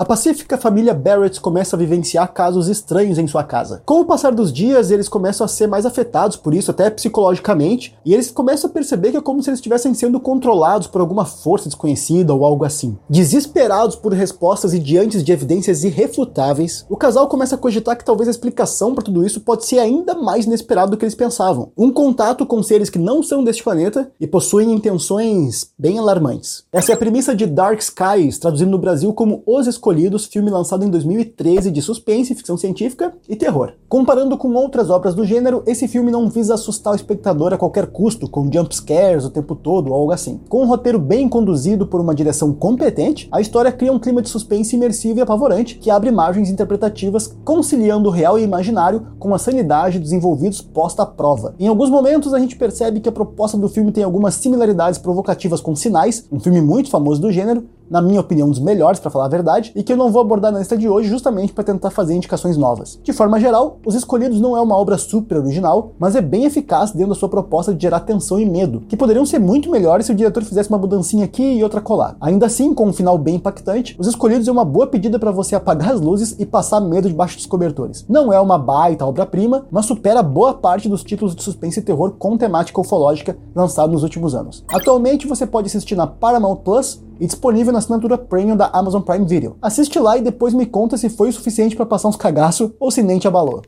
A 0.00 0.04
pacífica 0.04 0.56
família 0.56 0.94
Barrett 0.94 1.40
começa 1.40 1.74
a 1.74 1.78
vivenciar 1.78 2.32
casos 2.32 2.68
estranhos 2.68 3.18
em 3.18 3.26
sua 3.26 3.42
casa. 3.42 3.82
Com 3.84 4.02
o 4.02 4.04
passar 4.04 4.32
dos 4.32 4.52
dias, 4.52 4.92
eles 4.92 5.08
começam 5.08 5.44
a 5.44 5.48
ser 5.48 5.66
mais 5.66 5.84
afetados 5.84 6.36
por 6.36 6.54
isso, 6.54 6.70
até 6.70 6.88
psicologicamente, 6.88 7.98
e 8.04 8.14
eles 8.14 8.30
começam 8.30 8.70
a 8.70 8.72
perceber 8.72 9.10
que 9.10 9.16
é 9.16 9.20
como 9.20 9.42
se 9.42 9.50
eles 9.50 9.58
estivessem 9.58 9.92
sendo 9.94 10.20
controlados 10.20 10.86
por 10.86 11.00
alguma 11.00 11.24
força 11.24 11.68
desconhecida 11.68 12.32
ou 12.32 12.44
algo 12.44 12.64
assim. 12.64 12.96
Desesperados 13.10 13.96
por 13.96 14.12
respostas 14.12 14.72
e 14.72 14.78
diante 14.78 15.20
de 15.20 15.32
evidências 15.32 15.82
irrefutáveis, 15.82 16.86
o 16.88 16.96
casal 16.96 17.26
começa 17.26 17.56
a 17.56 17.58
cogitar 17.58 17.98
que 17.98 18.04
talvez 18.04 18.28
a 18.28 18.30
explicação 18.30 18.94
para 18.94 19.02
tudo 19.02 19.26
isso 19.26 19.40
pode 19.40 19.66
ser 19.66 19.80
ainda 19.80 20.14
mais 20.14 20.46
inesperado 20.46 20.92
do 20.92 20.96
que 20.96 21.04
eles 21.04 21.16
pensavam. 21.16 21.72
Um 21.76 21.90
contato 21.90 22.46
com 22.46 22.62
seres 22.62 22.88
que 22.88 23.00
não 23.00 23.20
são 23.20 23.42
deste 23.42 23.64
planeta 23.64 24.08
e 24.20 24.28
possuem 24.28 24.70
intenções 24.70 25.72
bem 25.76 25.98
alarmantes. 25.98 26.62
Essa 26.72 26.92
é 26.92 26.94
a 26.94 26.98
premissa 26.98 27.34
de 27.34 27.46
Dark 27.46 27.80
Skies, 27.80 28.38
traduzindo 28.38 28.70
no 28.70 28.78
Brasil 28.78 29.12
como 29.12 29.42
Os 29.44 29.66
Escolhidos, 29.88 30.26
filme 30.26 30.50
lançado 30.50 30.84
em 30.84 30.90
2013 30.90 31.70
de 31.70 31.80
suspense, 31.80 32.34
ficção 32.34 32.58
científica 32.58 33.14
e 33.26 33.34
terror. 33.34 33.72
Comparando 33.88 34.36
com 34.36 34.52
outras 34.52 34.90
obras 34.90 35.14
do 35.14 35.24
gênero, 35.24 35.62
esse 35.66 35.88
filme 35.88 36.10
não 36.10 36.28
visa 36.28 36.52
assustar 36.52 36.92
o 36.92 36.96
espectador 36.96 37.54
a 37.54 37.56
qualquer 37.56 37.86
custo, 37.86 38.28
com 38.28 38.52
jump 38.52 38.76
scares 38.76 39.24
o 39.24 39.30
tempo 39.30 39.54
todo 39.54 39.88
ou 39.88 39.94
algo 39.94 40.12
assim. 40.12 40.42
Com 40.46 40.62
um 40.62 40.66
roteiro 40.66 40.98
bem 40.98 41.26
conduzido 41.26 41.86
por 41.86 42.02
uma 42.02 42.14
direção 42.14 42.52
competente, 42.52 43.30
a 43.32 43.40
história 43.40 43.72
cria 43.72 43.90
um 43.90 43.98
clima 43.98 44.20
de 44.20 44.28
suspense 44.28 44.76
imersivo 44.76 45.20
e 45.20 45.22
apavorante 45.22 45.78
que 45.78 45.90
abre 45.90 46.10
margens 46.10 46.50
interpretativas, 46.50 47.34
conciliando 47.42 48.10
o 48.10 48.12
real 48.12 48.38
e 48.38 48.42
imaginário 48.42 49.06
com 49.18 49.34
a 49.34 49.38
sanidade 49.38 49.98
dos 49.98 50.12
envolvidos 50.12 50.60
posta 50.60 51.02
à 51.02 51.06
prova. 51.06 51.54
Em 51.58 51.66
alguns 51.66 51.88
momentos 51.88 52.34
a 52.34 52.38
gente 52.38 52.56
percebe 52.56 53.00
que 53.00 53.08
a 53.08 53.12
proposta 53.12 53.56
do 53.56 53.70
filme 53.70 53.90
tem 53.90 54.04
algumas 54.04 54.34
similaridades 54.34 54.98
provocativas 54.98 55.62
com 55.62 55.74
Sinais, 55.74 56.26
um 56.30 56.38
filme 56.38 56.60
muito 56.60 56.90
famoso 56.90 57.22
do 57.22 57.32
gênero, 57.32 57.64
na 57.90 58.02
minha 58.02 58.20
opinião, 58.20 58.48
um 58.48 58.50
dos 58.50 58.60
melhores, 58.60 59.00
para 59.00 59.10
falar 59.10 59.26
a 59.26 59.28
verdade, 59.28 59.72
e 59.74 59.82
que 59.82 59.92
eu 59.92 59.96
não 59.96 60.10
vou 60.10 60.22
abordar 60.22 60.52
na 60.52 60.58
lista 60.58 60.76
de 60.76 60.88
hoje 60.88 61.08
justamente 61.08 61.52
para 61.52 61.64
tentar 61.64 61.90
fazer 61.90 62.14
indicações 62.14 62.56
novas. 62.56 62.98
De 63.02 63.12
forma 63.12 63.40
geral, 63.40 63.78
Os 63.84 63.94
Escolhidos 63.94 64.40
não 64.40 64.56
é 64.56 64.60
uma 64.60 64.76
obra 64.76 64.98
super 64.98 65.38
original, 65.38 65.92
mas 65.98 66.14
é 66.14 66.20
bem 66.20 66.44
eficaz 66.44 66.92
dentro 66.92 67.10
da 67.10 67.14
sua 67.14 67.28
proposta 67.28 67.74
de 67.74 67.82
gerar 67.82 68.00
tensão 68.00 68.38
e 68.38 68.44
medo, 68.44 68.82
que 68.88 68.96
poderiam 68.96 69.26
ser 69.26 69.38
muito 69.38 69.70
melhores 69.70 70.06
se 70.06 70.12
o 70.12 70.14
diretor 70.14 70.42
fizesse 70.42 70.68
uma 70.68 70.78
mudancinha 70.78 71.24
aqui 71.24 71.42
e 71.42 71.62
outra 71.62 71.80
colar. 71.80 72.16
Ainda 72.20 72.46
assim, 72.46 72.74
com 72.74 72.86
um 72.86 72.92
final 72.92 73.16
bem 73.18 73.36
impactante, 73.36 73.96
Os 73.98 74.06
Escolhidos 74.06 74.48
é 74.48 74.52
uma 74.52 74.64
boa 74.64 74.86
pedida 74.86 75.18
para 75.18 75.30
você 75.30 75.54
apagar 75.54 75.92
as 75.92 76.00
luzes 76.00 76.36
e 76.38 76.46
passar 76.46 76.80
medo 76.80 77.08
debaixo 77.08 77.36
dos 77.36 77.46
cobertores. 77.46 78.04
Não 78.08 78.32
é 78.32 78.40
uma 78.40 78.58
baita 78.58 79.06
obra-prima, 79.06 79.66
mas 79.70 79.86
supera 79.86 80.22
boa 80.22 80.54
parte 80.54 80.88
dos 80.88 81.02
títulos 81.02 81.34
de 81.34 81.42
suspense 81.42 81.80
e 81.80 81.82
terror 81.82 82.12
com 82.18 82.36
temática 82.36 82.80
ufológica 82.80 83.36
lançados 83.54 83.92
nos 83.92 84.02
últimos 84.02 84.34
anos. 84.34 84.64
Atualmente 84.68 85.26
você 85.26 85.46
pode 85.46 85.68
assistir 85.68 85.94
na 85.94 86.06
Paramount 86.06 86.56
Plus 86.56 87.02
e 87.20 87.26
disponível 87.26 87.72
na 87.72 87.78
assinatura 87.78 88.16
Premium 88.18 88.56
da 88.56 88.66
Amazon 88.72 89.02
Prime 89.02 89.26
Video. 89.26 89.56
Assiste 89.62 89.98
lá 89.98 90.16
e 90.16 90.22
depois 90.22 90.54
me 90.54 90.66
conta 90.66 90.96
se 90.96 91.08
foi 91.08 91.28
o 91.28 91.32
suficiente 91.32 91.74
para 91.76 91.86
passar 91.86 92.08
uns 92.08 92.16
cagaço 92.16 92.74
ou 92.78 92.90
se 92.90 93.02
nem 93.02 93.18
te 93.18 93.26
abalou. 93.28 93.62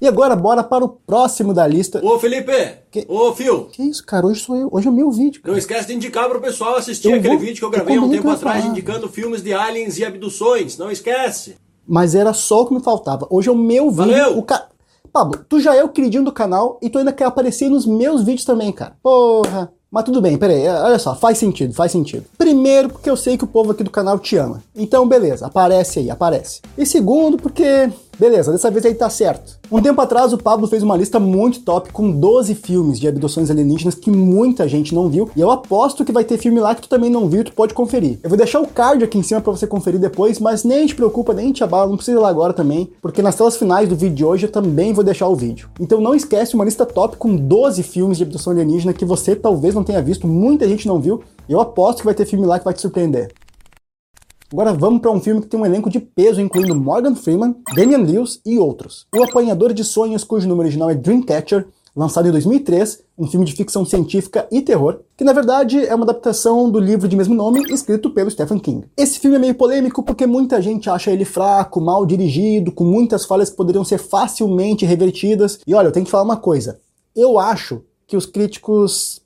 E 0.00 0.08
agora 0.08 0.34
bora 0.34 0.64
para 0.64 0.84
o 0.84 0.88
próximo 0.88 1.54
da 1.54 1.64
lista. 1.66 2.04
Ô 2.04 2.18
Felipe! 2.18 2.52
Que- 2.90 3.06
Ô 3.08 3.32
Fio! 3.32 3.66
Que 3.70 3.84
isso, 3.84 4.04
cara? 4.04 4.26
Hoje 4.26 4.40
sou 4.40 4.56
eu. 4.56 4.68
Hoje 4.72 4.88
é 4.88 4.90
o 4.90 4.94
meu 4.94 5.10
vídeo. 5.12 5.40
cara. 5.40 5.52
Não 5.52 5.58
esquece 5.58 5.86
de 5.86 5.94
indicar 5.94 6.28
pro 6.28 6.40
pessoal 6.40 6.74
assistir 6.76 7.08
Eu 7.08 7.18
aquele 7.18 7.28
vou- 7.36 7.38
vídeo 7.38 7.58
que 7.60 7.64
eu 7.64 7.70
gravei 7.70 7.96
há 7.96 8.00
um 8.00 8.10
tempo 8.10 8.28
atrás 8.28 8.64
indicando 8.64 9.08
filmes 9.08 9.42
de 9.42 9.52
aliens 9.52 9.98
e 9.98 10.04
abduções. 10.04 10.76
Não 10.76 10.90
esquece! 10.90 11.54
Mas 11.86 12.14
era 12.16 12.32
só 12.32 12.62
o 12.62 12.66
que 12.66 12.74
me 12.74 12.82
faltava. 12.82 13.28
Hoje 13.30 13.48
é 13.48 13.52
o 13.52 13.56
meu 13.56 13.90
vídeo. 13.90 14.12
Valeu! 14.12 14.38
O 14.38 14.42
ca... 14.42 14.68
Pablo, 15.12 15.44
tu 15.48 15.60
já 15.60 15.76
é 15.76 15.84
o 15.84 15.88
queridinho 15.90 16.24
do 16.24 16.32
canal 16.32 16.78
e 16.82 16.88
tu 16.90 16.98
ainda 16.98 17.12
quer 17.12 17.24
aparecer 17.26 17.68
nos 17.68 17.86
meus 17.86 18.22
vídeos 18.24 18.44
também, 18.44 18.72
cara. 18.72 18.96
Porra. 19.02 19.72
Mas 19.92 20.04
tudo 20.04 20.22
bem, 20.22 20.38
peraí, 20.38 20.66
olha 20.66 20.98
só, 20.98 21.14
faz 21.14 21.36
sentido, 21.36 21.74
faz 21.74 21.92
sentido. 21.92 22.24
Primeiro, 22.38 22.88
porque 22.88 23.10
eu 23.10 23.16
sei 23.16 23.36
que 23.36 23.44
o 23.44 23.46
povo 23.46 23.72
aqui 23.72 23.84
do 23.84 23.90
canal 23.90 24.18
te 24.18 24.38
ama. 24.38 24.62
Então, 24.74 25.06
beleza, 25.06 25.44
aparece 25.46 25.98
aí, 25.98 26.10
aparece. 26.10 26.62
E 26.78 26.86
segundo, 26.86 27.36
porque, 27.36 27.90
beleza, 28.18 28.52
dessa 28.52 28.70
vez 28.70 28.84
aí 28.84 28.94
tá 28.94 29.10
certo. 29.10 29.58
Um 29.70 29.80
tempo 29.80 30.00
atrás, 30.00 30.32
o 30.32 30.38
Pablo 30.38 30.66
fez 30.66 30.82
uma 30.82 30.96
lista 30.96 31.18
muito 31.18 31.60
top 31.60 31.92
com 31.92 32.10
12 32.10 32.54
filmes 32.54 33.00
de 33.00 33.08
abduções 33.08 33.50
alienígenas 33.50 33.94
que 33.94 34.10
muita 34.10 34.68
gente 34.68 34.94
não 34.94 35.08
viu. 35.08 35.30
E 35.34 35.40
eu 35.40 35.50
aposto 35.50 36.04
que 36.04 36.12
vai 36.12 36.24
ter 36.24 36.38
filme 36.38 36.60
lá 36.60 36.74
que 36.74 36.82
tu 36.82 36.88
também 36.88 37.10
não 37.10 37.28
viu, 37.28 37.42
tu 37.44 37.52
pode 37.52 37.74
conferir. 37.74 38.18
Eu 38.22 38.28
vou 38.28 38.36
deixar 38.36 38.60
o 38.60 38.66
card 38.66 39.02
aqui 39.04 39.18
em 39.18 39.22
cima 39.22 39.40
pra 39.40 39.52
você 39.52 39.66
conferir 39.66 39.98
depois, 39.98 40.38
mas 40.38 40.64
nem 40.64 40.86
te 40.86 40.94
preocupa, 40.94 41.32
nem 41.32 41.52
te 41.52 41.64
abala, 41.64 41.88
não 41.88 41.96
precisa 41.96 42.18
ir 42.18 42.20
lá 42.20 42.28
agora 42.28 42.52
também, 42.52 42.90
porque 43.00 43.22
nas 43.22 43.34
telas 43.34 43.56
finais 43.56 43.88
do 43.88 43.96
vídeo 43.96 44.14
de 44.14 44.24
hoje 44.24 44.46
eu 44.46 44.52
também 44.52 44.92
vou 44.92 45.02
deixar 45.02 45.28
o 45.28 45.34
vídeo. 45.34 45.68
Então 45.80 46.00
não 46.00 46.14
esquece 46.14 46.54
uma 46.54 46.64
lista 46.64 46.84
top 46.84 47.16
com 47.16 47.34
12 47.34 47.82
filmes 47.82 48.18
de 48.18 48.24
abdução 48.24 48.52
alienígena 48.52 48.92
que 48.92 49.04
você 49.04 49.34
talvez 49.34 49.74
não 49.74 49.84
tenha 49.84 50.02
visto, 50.02 50.26
muita 50.26 50.68
gente 50.68 50.86
não 50.86 51.00
viu. 51.00 51.22
Eu 51.48 51.60
aposto 51.60 52.00
que 52.00 52.04
vai 52.04 52.14
ter 52.14 52.26
filme 52.26 52.46
lá 52.46 52.58
que 52.58 52.64
vai 52.64 52.74
te 52.74 52.80
surpreender. 52.80 53.32
Agora 54.52 54.74
vamos 54.74 55.00
para 55.00 55.10
um 55.10 55.18
filme 55.18 55.40
que 55.40 55.46
tem 55.46 55.58
um 55.58 55.64
elenco 55.64 55.88
de 55.88 55.98
peso, 55.98 56.38
incluindo 56.38 56.74
Morgan 56.74 57.14
Freeman, 57.14 57.56
Damian 57.74 58.02
Lewis 58.02 58.38
e 58.44 58.58
outros. 58.58 59.06
O 59.16 59.22
Apanhador 59.22 59.72
de 59.72 59.82
Sonhos, 59.82 60.24
cujo 60.24 60.46
nome 60.46 60.60
original 60.60 60.90
é 60.90 60.94
Dreamcatcher, 60.94 61.66
lançado 61.96 62.28
em 62.28 62.30
2003, 62.32 63.02
um 63.18 63.26
filme 63.26 63.46
de 63.46 63.54
ficção 63.54 63.82
científica 63.86 64.46
e 64.52 64.60
terror, 64.60 65.00
que 65.16 65.24
na 65.24 65.32
verdade 65.32 65.82
é 65.82 65.94
uma 65.94 66.04
adaptação 66.04 66.70
do 66.70 66.78
livro 66.78 67.08
de 67.08 67.16
mesmo 67.16 67.34
nome, 67.34 67.62
escrito 67.72 68.10
pelo 68.10 68.30
Stephen 68.30 68.58
King. 68.58 68.84
Esse 68.94 69.18
filme 69.18 69.36
é 69.36 69.38
meio 69.38 69.54
polêmico 69.54 70.02
porque 70.02 70.26
muita 70.26 70.60
gente 70.60 70.90
acha 70.90 71.10
ele 71.10 71.24
fraco, 71.24 71.80
mal 71.80 72.04
dirigido, 72.04 72.72
com 72.72 72.84
muitas 72.84 73.24
falhas 73.24 73.48
que 73.48 73.56
poderiam 73.56 73.84
ser 73.84 73.96
facilmente 73.96 74.84
revertidas. 74.84 75.60
E 75.66 75.74
olha, 75.74 75.86
eu 75.86 75.92
tenho 75.92 76.04
que 76.04 76.12
falar 76.12 76.24
uma 76.24 76.36
coisa. 76.36 76.78
Eu 77.16 77.38
acho 77.38 77.82
que 78.06 78.18
os 78.18 78.26
críticos 78.26 79.21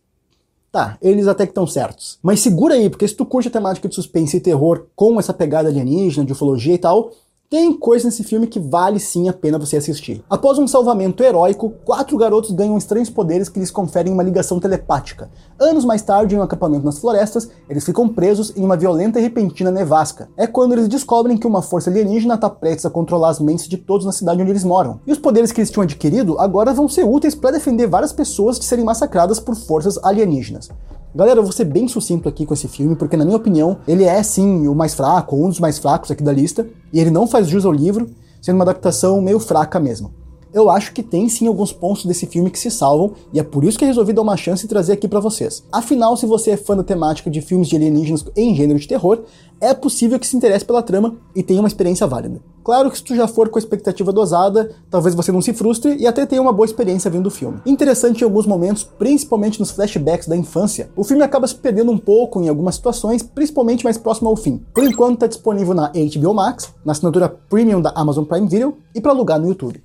Tá, 0.77 0.99
eles 1.01 1.27
até 1.27 1.47
que 1.47 1.53
estão 1.53 1.67
certos. 1.67 2.19
Mas 2.23 2.41
segura 2.41 2.75
aí, 2.75 2.91
porque 2.91 3.09
se 3.09 3.15
tu 3.15 3.25
curte 3.25 3.49
a 3.49 3.51
temática 3.51 3.89
de 3.89 3.95
suspense 3.95 4.37
e 4.37 4.41
terror 4.41 4.89
com 4.95 5.19
essa 5.19 5.33
pegada 5.33 5.71
alienígena, 5.71 6.23
de 6.23 6.33
ufologia 6.33 6.75
e 6.75 6.79
tal, 6.79 7.13
tem 7.49 7.73
coisa 7.73 8.07
nesse 8.07 8.25
filme 8.25 8.49
que 8.49 8.59
vale 8.59 8.99
sim 8.99 9.29
a 9.29 9.33
pena 9.33 9.59
você 9.59 9.77
assistir. 9.77 10.25
Após 10.29 10.59
um 10.59 10.67
salvamento 10.67 11.23
heróico, 11.23 11.71
quatro 11.85 12.17
garotos 12.17 12.51
ganham 12.51 12.77
estranhos 12.77 13.09
poderes 13.09 13.49
que 13.49 13.61
lhes 13.61 13.71
conferem 13.71 14.13
uma 14.13 14.23
ligação 14.23 14.59
telepática. 14.59 15.31
Anos 15.57 15.85
mais 15.85 16.03
tarde, 16.03 16.35
em 16.35 16.39
um 16.39 16.43
acampamento 16.43 16.85
nas 16.85 16.99
florestas, 16.99 17.49
eles 17.71 17.85
ficam 17.85 18.09
presos 18.09 18.53
em 18.57 18.65
uma 18.65 18.77
violenta 18.77 19.21
e 19.21 19.23
repentina 19.23 19.71
nevasca. 19.71 20.29
É 20.37 20.47
quando 20.47 20.73
eles 20.73 20.89
descobrem 20.89 21.39
que 21.39 21.47
uma 21.47 21.63
força 21.63 21.89
alienígena 21.89 22.35
está 22.35 22.51
prestes 22.51 22.85
a 22.85 22.91
controlar 22.91 23.29
as 23.29 23.39
mentes 23.39 23.69
de 23.69 23.77
todos 23.77 24.05
na 24.05 24.13
cidade 24.13 24.43
onde 24.43 24.51
eles 24.51 24.65
moram. 24.65 24.99
E 25.07 25.13
os 25.13 25.19
poderes 25.19 25.53
que 25.53 25.61
eles 25.61 25.71
tinham 25.71 25.85
adquirido 25.85 26.41
agora 26.41 26.75
vão 26.75 26.89
ser 26.89 27.05
úteis 27.05 27.37
para 27.37 27.53
defender 27.53 27.87
várias 27.87 28.13
pessoas 28.13 28.59
de 28.59 28.65
serem 28.65 28.85
massacradas 28.85 29.39
por 29.39 29.55
forças 29.55 30.03
alienígenas. 30.03 30.69
Galera, 31.17 31.39
eu 31.39 31.43
vou 31.43 31.51
ser 31.51 31.65
bem 31.65 31.89
sucinto 31.89 32.29
aqui 32.29 32.45
com 32.45 32.53
esse 32.53 32.69
filme, 32.69 32.95
porque 32.95 33.17
na 33.17 33.25
minha 33.25 33.39
opinião, 33.39 33.79
ele 33.89 34.05
é 34.05 34.23
sim 34.23 34.69
o 34.69 34.75
mais 34.75 34.93
fraco, 34.93 35.35
um 35.35 35.49
dos 35.49 35.59
mais 35.59 35.79
fracos 35.79 36.11
aqui 36.11 36.23
da 36.23 36.31
lista, 36.31 36.69
e 36.93 37.01
ele 37.01 37.11
não 37.11 37.27
faz 37.27 37.49
jus 37.49 37.65
ao 37.65 37.73
livro, 37.73 38.11
sendo 38.43 38.57
uma 38.57 38.65
adaptação 38.65 39.23
meio 39.23 39.41
fraca 39.41 39.81
mesmo 39.81 40.13
eu 40.57 40.71
acho 40.71 40.95
que 40.95 41.03
tem 41.03 41.29
sim 41.29 41.47
alguns 41.47 41.71
pontos 41.71 42.07
desse 42.07 42.27
filme 42.27 42.51
que 42.51 42.59
se 42.59 42.71
salvam, 42.71 43.13
e 43.31 43.39
é 43.39 43.43
por 43.43 43.63
isso 43.63 43.77
que 43.77 43.85
eu 43.85 43.89
resolvi 43.89 44.15
dar 44.15 44.23
uma 44.23 44.39
chance 44.39 44.65
e 44.65 44.69
trazer 44.69 44.95
aqui 44.95 45.07
para 45.07 45.21
vocês. 45.21 45.63
Afinal, 45.71 46.17
se 46.17 46.25
você 46.25 46.53
é 46.53 46.57
fã 46.57 46.75
da 46.75 46.83
temática 46.83 47.31
de 47.31 47.43
filmes 47.43 47.69
de 47.69 47.77
alienígenas 47.77 48.25
em 48.35 48.55
gênero 48.55 48.79
de 48.79 48.89
terror, 48.89 49.21
é 49.61 49.75
possível 49.75 50.19
que 50.19 50.27
se 50.27 50.35
interesse 50.35 50.65
pela 50.65 50.83
trama 50.83 51.19
e 51.35 51.43
tenha 51.43 51.61
uma 51.61 51.69
experiência 51.69 52.07
válida. 52.07 52.41
Claro 52.67 52.91
que 52.91 52.99
se 52.99 53.05
tu 53.05 53.15
já 53.15 53.29
for 53.29 53.49
com 53.49 53.59
a 53.59 53.61
expectativa 53.61 54.13
dosada, 54.13 54.75
talvez 54.91 55.15
você 55.15 55.31
não 55.31 55.41
se 55.41 55.53
frustre 55.53 55.95
e 56.01 56.05
até 56.05 56.27
tenha 56.27 56.43
uma 56.43 56.53
boa 56.53 56.67
experiência 56.67 57.09
vendo 57.09 57.29
o 57.29 57.31
filme. 57.31 57.61
Interessante 57.65 58.23
em 58.23 58.25
alguns 58.25 58.45
momentos, 58.45 58.83
principalmente 58.83 59.61
nos 59.61 59.71
flashbacks 59.71 60.27
da 60.27 60.37
infância, 60.37 60.91
o 60.97 61.05
filme 61.05 61.23
acaba 61.23 61.47
se 61.47 61.55
perdendo 61.55 61.93
um 61.93 61.97
pouco 61.97 62.43
em 62.43 62.49
algumas 62.49 62.75
situações, 62.75 63.23
principalmente 63.23 63.85
mais 63.85 63.97
próximo 63.97 64.29
ao 64.29 64.35
fim. 64.35 64.61
Por 64.75 64.83
enquanto 64.83 65.15
está 65.15 65.29
disponível 65.29 65.75
na 65.75 65.93
HBO 65.93 66.35
Max, 66.35 66.75
na 66.85 66.91
assinatura 66.91 67.29
premium 67.29 67.81
da 67.81 67.93
Amazon 67.95 68.25
Prime 68.25 68.49
Video 68.49 68.77
e 68.93 69.01
para 69.01 69.13
alugar 69.13 69.39
no 69.39 69.47
YouTube. 69.47 69.81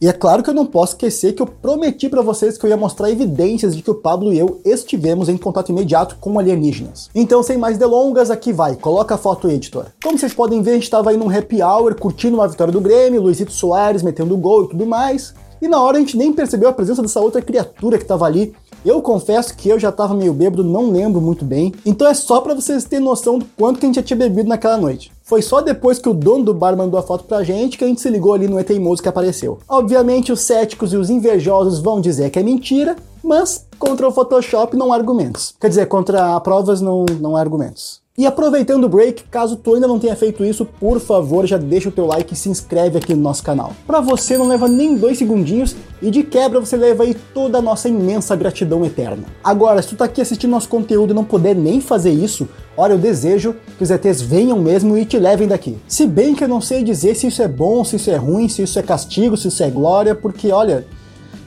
E 0.00 0.08
é 0.08 0.12
claro 0.12 0.42
que 0.42 0.50
eu 0.50 0.54
não 0.54 0.66
posso 0.66 0.92
esquecer 0.92 1.34
que 1.34 1.40
eu 1.40 1.46
prometi 1.46 2.08
para 2.08 2.20
vocês 2.20 2.58
que 2.58 2.66
eu 2.66 2.70
ia 2.70 2.76
mostrar 2.76 3.10
evidências 3.10 3.76
de 3.76 3.82
que 3.82 3.90
o 3.90 3.94
Pablo 3.94 4.32
e 4.32 4.38
eu 4.38 4.60
estivemos 4.64 5.28
em 5.28 5.36
contato 5.36 5.70
imediato 5.70 6.16
com 6.20 6.38
alienígenas. 6.38 7.08
Então, 7.14 7.42
sem 7.42 7.56
mais 7.56 7.78
delongas, 7.78 8.30
aqui 8.30 8.52
vai, 8.52 8.74
coloca 8.74 9.14
a 9.14 9.18
foto 9.18 9.48
editor. 9.48 9.86
Como 10.02 10.18
vocês 10.18 10.34
podem 10.34 10.62
ver, 10.62 10.72
a 10.72 10.74
gente 10.74 10.82
estava 10.82 11.10
aí 11.10 11.16
num 11.16 11.30
happy 11.30 11.62
hour, 11.62 11.94
curtindo 11.94 12.36
uma 12.36 12.48
vitória 12.48 12.72
do 12.72 12.80
Grêmio, 12.80 13.22
Luizito 13.22 13.52
Soares 13.52 14.02
metendo 14.02 14.36
gol 14.36 14.64
e 14.64 14.68
tudo 14.70 14.84
mais. 14.84 15.32
E 15.62 15.68
na 15.68 15.80
hora 15.80 15.96
a 15.96 16.00
gente 16.00 16.16
nem 16.16 16.32
percebeu 16.32 16.68
a 16.68 16.72
presença 16.72 17.00
dessa 17.00 17.20
outra 17.20 17.40
criatura 17.40 17.96
que 17.96 18.04
estava 18.04 18.26
ali 18.26 18.52
eu 18.84 19.00
confesso 19.00 19.56
que 19.56 19.70
eu 19.70 19.78
já 19.78 19.90
tava 19.90 20.12
meio 20.12 20.34
bêbado, 20.34 20.62
não 20.62 20.90
lembro 20.90 21.18
muito 21.18 21.42
bem. 21.42 21.72
Então 21.86 22.06
é 22.06 22.12
só 22.12 22.42
para 22.42 22.54
vocês 22.54 22.84
terem 22.84 23.02
noção 23.02 23.38
do 23.38 23.46
quanto 23.56 23.80
que 23.80 23.86
a 23.86 23.88
gente 23.88 23.96
já 23.96 24.02
tinha 24.02 24.16
bebido 24.16 24.46
naquela 24.46 24.76
noite. 24.76 25.10
Foi 25.24 25.40
só 25.40 25.62
depois 25.62 25.98
que 25.98 26.08
o 26.08 26.12
dono 26.12 26.44
do 26.44 26.52
bar 26.52 26.76
mandou 26.76 27.00
a 27.00 27.02
foto 27.02 27.24
pra 27.24 27.42
gente 27.42 27.78
que 27.78 27.84
a 27.84 27.86
gente 27.86 28.02
se 28.02 28.10
ligou 28.10 28.34
ali 28.34 28.46
no 28.46 28.60
E-Teimoso 28.60 29.02
que 29.02 29.08
apareceu. 29.08 29.58
Obviamente 29.66 30.30
os 30.30 30.42
céticos 30.42 30.92
e 30.92 30.98
os 30.98 31.08
invejosos 31.08 31.78
vão 31.78 31.98
dizer 31.98 32.28
que 32.28 32.38
é 32.38 32.42
mentira, 32.42 32.94
mas 33.22 33.66
contra 33.78 34.06
o 34.06 34.12
Photoshop 34.12 34.76
não 34.76 34.92
há 34.92 34.96
argumentos. 34.96 35.54
Quer 35.58 35.68
dizer, 35.68 35.86
contra 35.86 36.38
provas 36.40 36.82
não, 36.82 37.06
não 37.20 37.36
há 37.36 37.40
argumentos. 37.40 38.03
E 38.16 38.26
aproveitando 38.26 38.84
o 38.84 38.88
break, 38.88 39.24
caso 39.24 39.56
tu 39.56 39.74
ainda 39.74 39.88
não 39.88 39.98
tenha 39.98 40.14
feito 40.14 40.44
isso, 40.44 40.64
por 40.64 41.00
favor, 41.00 41.44
já 41.48 41.58
deixa 41.58 41.88
o 41.88 41.92
teu 41.92 42.06
like 42.06 42.32
e 42.32 42.36
se 42.36 42.48
inscreve 42.48 42.96
aqui 42.96 43.12
no 43.12 43.20
nosso 43.20 43.42
canal. 43.42 43.72
Para 43.88 44.00
você 44.00 44.38
não 44.38 44.46
leva 44.46 44.68
nem 44.68 44.96
dois 44.96 45.18
segundinhos 45.18 45.74
e 46.00 46.12
de 46.12 46.22
quebra 46.22 46.60
você 46.60 46.76
leva 46.76 47.02
aí 47.02 47.12
toda 47.34 47.58
a 47.58 47.60
nossa 47.60 47.88
imensa 47.88 48.36
gratidão 48.36 48.86
eterna. 48.86 49.24
Agora, 49.42 49.82
se 49.82 49.88
tu 49.88 49.96
tá 49.96 50.04
aqui 50.04 50.20
assistindo 50.20 50.52
nosso 50.52 50.68
conteúdo 50.68 51.10
e 51.10 51.14
não 51.14 51.24
puder 51.24 51.56
nem 51.56 51.80
fazer 51.80 52.12
isso, 52.12 52.48
olha, 52.76 52.92
eu 52.92 52.98
desejo 52.98 53.56
que 53.76 53.82
os 53.82 53.90
ETs 53.90 54.22
venham 54.22 54.60
mesmo 54.60 54.96
e 54.96 55.04
te 55.04 55.18
levem 55.18 55.48
daqui. 55.48 55.76
Se 55.88 56.06
bem 56.06 56.36
que 56.36 56.44
eu 56.44 56.48
não 56.48 56.60
sei 56.60 56.84
dizer 56.84 57.16
se 57.16 57.26
isso 57.26 57.42
é 57.42 57.48
bom, 57.48 57.82
se 57.82 57.96
isso 57.96 58.12
é 58.12 58.16
ruim, 58.16 58.48
se 58.48 58.62
isso 58.62 58.78
é 58.78 58.82
castigo, 58.82 59.36
se 59.36 59.48
isso 59.48 59.64
é 59.64 59.70
glória, 59.70 60.14
porque 60.14 60.52
olha, 60.52 60.86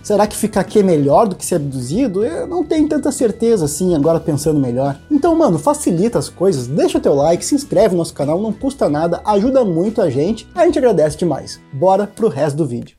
Será 0.08 0.26
que 0.26 0.38
ficar 0.38 0.62
aqui 0.62 0.80
é 0.80 0.84
melhor 0.84 1.28
do 1.28 1.36
que 1.36 1.46
ser 1.46 1.56
abduzido? 1.56 2.24
Eu 2.24 2.48
não 2.48 2.64
tenho 2.64 2.88
tanta 2.88 3.12
certeza 3.12 3.66
assim, 3.66 3.94
agora 3.94 4.22
pensando 4.22 4.58
melhor. 4.58 4.98
Então, 5.12 5.36
mano, 5.36 5.60
facilita 5.60 6.18
as 6.18 6.30
coisas, 6.30 6.66
deixa 6.66 6.98
o 6.98 7.02
teu 7.02 7.14
like, 7.14 7.44
se 7.44 7.54
inscreve 7.54 7.90
no 7.90 7.98
nosso 7.98 8.14
canal, 8.14 8.42
não 8.42 8.54
custa 8.54 8.88
nada, 8.88 9.22
ajuda 9.26 9.66
muito 9.66 10.02
a 10.02 10.10
gente, 10.10 10.48
a 10.56 10.64
gente 10.64 10.80
agradece 10.80 11.18
demais. 11.18 11.60
Bora 11.74 12.08
pro 12.08 12.30
resto 12.30 12.56
do 12.56 12.66
vídeo. 12.66 12.96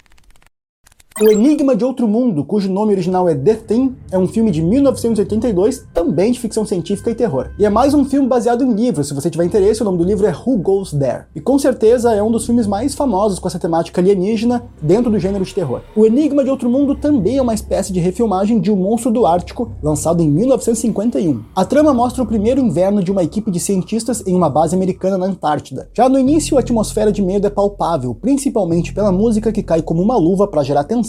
O 1.21 1.29
Enigma 1.29 1.75
de 1.75 1.85
Outro 1.85 2.07
Mundo, 2.07 2.45
cujo 2.45 2.71
nome 2.71 2.93
original 2.93 3.29
é 3.29 3.35
The 3.35 3.55
Thing, 3.55 3.97
é 4.09 4.17
um 4.17 4.29
filme 4.29 4.53
de 4.53 4.63
1982, 4.63 5.85
também 5.93 6.31
de 6.31 6.39
ficção 6.39 6.65
científica 6.65 7.11
e 7.11 7.15
terror. 7.15 7.51
E 7.59 7.65
é 7.65 7.69
mais 7.69 7.93
um 7.93 8.05
filme 8.05 8.29
baseado 8.29 8.63
em 8.63 8.73
livros, 8.73 9.09
se 9.09 9.15
você 9.15 9.29
tiver 9.29 9.45
interesse, 9.45 9.83
o 9.83 9.85
nome 9.85 9.99
do 9.99 10.05
livro 10.05 10.25
é 10.29 10.31
Who 10.31 10.57
Goes 10.59 10.93
There. 10.93 11.25
E 11.35 11.41
com 11.41 11.59
certeza 11.59 12.15
é 12.15 12.23
um 12.23 12.31
dos 12.31 12.47
filmes 12.47 12.69
mais 12.69 12.95
famosos 12.95 13.41
com 13.41 13.49
essa 13.49 13.59
temática 13.59 14.01
alienígena 14.01 14.63
dentro 14.81 15.11
do 15.11 15.19
gênero 15.19 15.45
de 15.45 15.53
terror. 15.53 15.81
O 15.97 16.07
Enigma 16.07 16.45
de 16.45 16.51
Outro 16.51 16.71
Mundo 16.71 16.95
também 16.95 17.39
é 17.39 17.43
uma 17.43 17.55
espécie 17.55 17.93
de 17.93 17.99
refilmagem 17.99 18.61
de 18.61 18.71
O 18.71 18.77
Monstro 18.77 19.11
do 19.11 19.27
Ártico, 19.27 19.73
lançado 19.83 20.23
em 20.23 20.31
1951. 20.31 21.43
A 21.53 21.65
trama 21.65 21.93
mostra 21.93 22.23
o 22.23 22.27
primeiro 22.27 22.61
inverno 22.61 23.03
de 23.03 23.11
uma 23.11 23.25
equipe 23.25 23.51
de 23.51 23.59
cientistas 23.59 24.23
em 24.25 24.37
uma 24.37 24.49
base 24.49 24.77
americana 24.77 25.19
na 25.19 25.27
Antártida. 25.27 25.91
Já 25.93 26.09
no 26.09 26.17
início, 26.17 26.57
a 26.57 26.61
atmosfera 26.61 27.11
de 27.11 27.23
medo 27.23 27.45
é 27.45 27.51
palpável, 27.51 28.15
principalmente 28.15 28.93
pela 28.93 29.11
música 29.11 29.51
que 29.51 29.65
cai 29.65 29.83
como 29.83 30.01
uma 30.01 30.17
luva 30.17 30.47
para 30.47 30.63
gerar 30.63 30.85
tensão 30.85 31.08